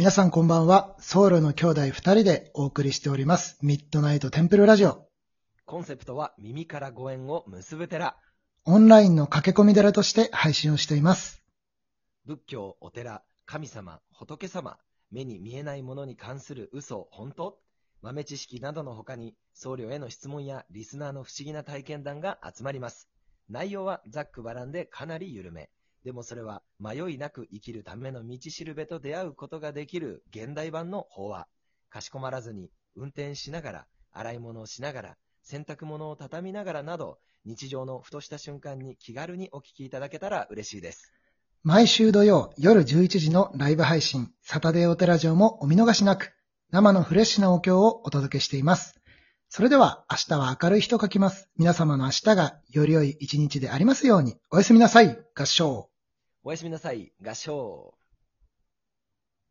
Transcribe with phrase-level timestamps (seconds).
[0.00, 0.96] 皆さんこんばんは。
[0.98, 3.58] ソウルの兄弟二人でお送りしております。
[3.60, 5.06] ミッドナイトテンプルラジオ。
[5.66, 8.16] コンセプトは耳からご縁を結ぶ寺。
[8.64, 11.42] オンラインの駆け込み寺として配信をしています。
[12.24, 14.78] 仏教、お寺、神様、仏様、
[15.10, 17.58] 目に見えないものに関する嘘、本当？
[18.00, 23.10] 豆知識などの他に、僧侶への質問やリスナーの不思議な体験談が集まります。
[23.50, 25.68] 内容はざっくばらんでかなり緩め。
[26.04, 31.46] でもそれは迷いなく生きるための道しるべと出会うことができる現代版の法話。
[31.90, 41.12] かしこまらずに運転しながら、洗い物をしながら、洗濯物を畳みながらなど、日常のふとした瞬間に気軽にお聞きいただけたら嬉しいです。
[41.62, 46.32] 毎週土曜夜11時のライブ配信、サタデーオテラジオもお見逃しなく、
[46.70, 48.94] 生のフレッシュなお経をお届けしています。
[49.48, 51.48] それでは明日は明るい日と書きます。
[51.56, 54.36] 皆様の明日がより良い一日でありますように。
[54.50, 55.18] おやすみなさい。
[55.34, 55.89] 合唱。
[56.42, 57.12] おやすみなさい。
[57.22, 57.94] 合唱。